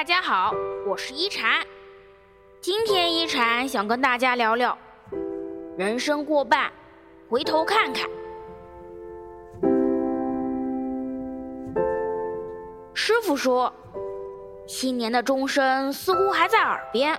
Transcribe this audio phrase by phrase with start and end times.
[0.00, 0.54] 大家好，
[0.86, 1.60] 我是一禅。
[2.58, 4.78] 今天一禅想跟大家聊聊，
[5.76, 6.72] 人生过半，
[7.28, 8.08] 回头看看。
[12.94, 13.70] 师傅说，
[14.66, 17.14] 新年的钟声似乎还在耳边，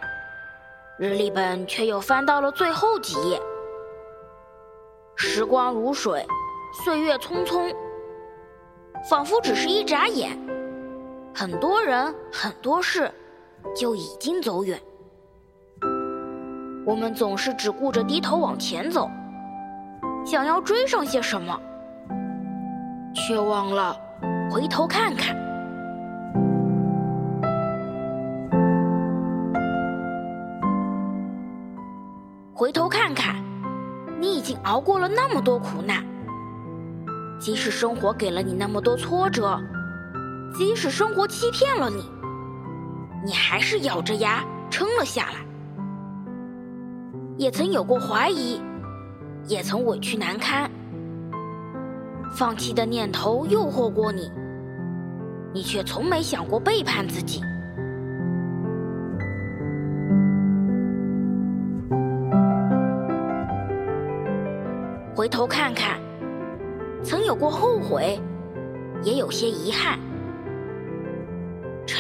[0.98, 3.40] 日历本却又翻到了最后几页。
[5.16, 6.26] 时光如水，
[6.84, 7.72] 岁月匆匆，
[9.08, 10.36] 仿佛只是一眨眼。
[11.34, 13.12] 很多人很多事
[13.76, 14.80] 就已经走远，
[16.86, 19.10] 我们总是只顾着低头往前走，
[20.26, 21.60] 想要追上些什么，
[23.16, 23.98] 却忘了
[24.52, 25.36] 回头看看。
[32.54, 33.36] 回头看看，
[34.20, 36.06] 你已经熬过了那么多苦难，
[37.40, 39.60] 即使生活给了你那么多挫折。
[40.54, 42.04] 即使生活欺骗了你，
[43.26, 45.36] 你还是咬着牙撑了下来。
[47.38, 48.62] 也曾有过怀疑，
[49.48, 50.70] 也曾委屈难堪，
[52.36, 54.32] 放弃的念头诱惑过你，
[55.54, 57.42] 你却从没想过背叛自己。
[65.16, 66.00] 回头看看，
[67.04, 68.20] 曾有过后悔，
[69.04, 69.98] 也有些遗憾。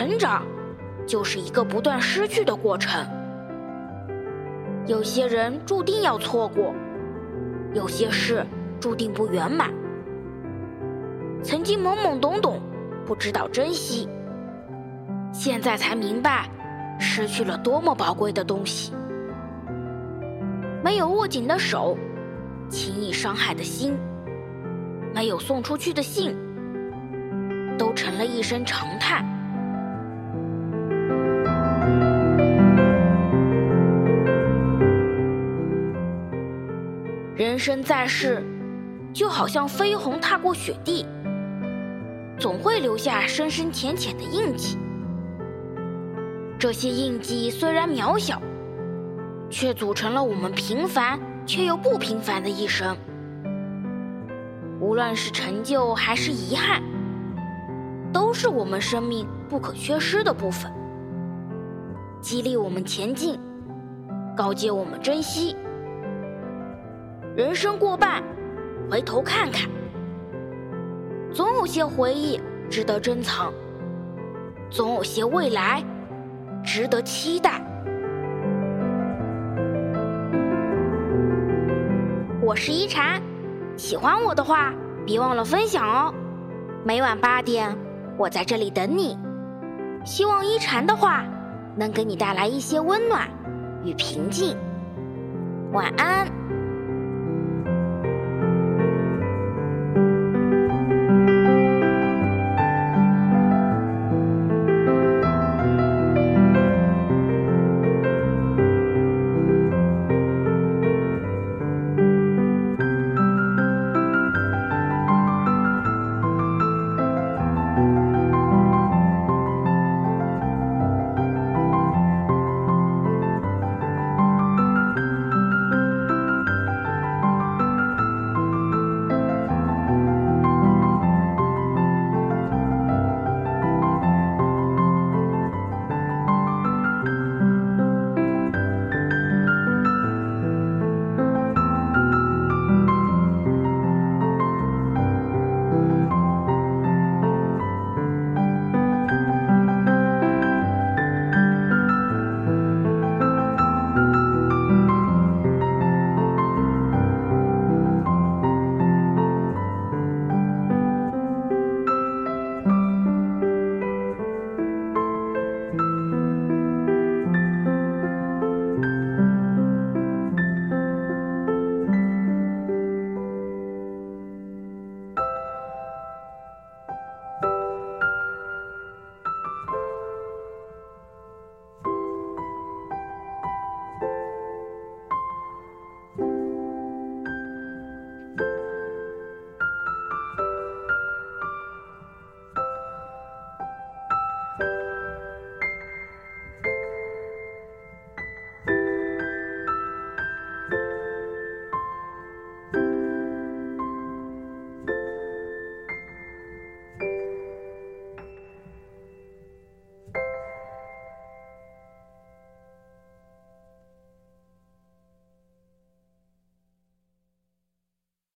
[0.02, 0.44] 成长，
[1.06, 3.06] 就是一个不断失去的过程。
[4.88, 6.74] 有些人注定要错过，
[7.76, 8.44] 有些事
[8.80, 9.70] 注定不圆满。
[11.44, 12.60] 曾经懵懵懂懂，
[13.06, 14.10] 不知道珍惜，
[15.32, 16.50] 现在才明白，
[17.00, 18.94] 失去了多么宝贵的东西。
[20.84, 21.96] 没有握紧的手，
[22.70, 23.96] 轻易伤害的心，
[25.14, 26.36] 没有送出去的信，
[27.78, 29.24] 都成了一声长叹。
[37.34, 38.44] 人生在世，
[39.14, 41.06] 就好像飞鸿踏过雪地，
[42.38, 44.78] 总会留下深深浅浅的印记。
[46.59, 48.42] 这些印记虽然渺小，
[49.50, 52.96] 却组成了我们平凡却又不平凡的一生。
[54.81, 56.84] 无论是成就还是遗憾，
[58.12, 60.69] 都是我们生命不可缺失的部分，
[62.19, 63.40] 激励我们前进，
[64.36, 65.56] 告诫我们珍惜。
[67.34, 68.22] 人生过半，
[68.90, 69.69] 回头看看，
[71.31, 72.38] 总有些回忆
[72.69, 73.53] 值得珍藏，
[74.69, 75.81] 总有些未来
[76.62, 77.66] 值得期待。
[82.44, 83.22] 我是一禅，
[83.78, 84.74] 喜欢我的话，
[85.06, 86.13] 别忘了分享哦。
[86.84, 87.74] 每晚八点，
[88.18, 89.18] 我在这里等你。
[90.03, 91.24] 希望一禅的话
[91.78, 93.30] 能给你带来一些温暖
[93.86, 94.58] 与平静。
[95.72, 96.28] 晚安。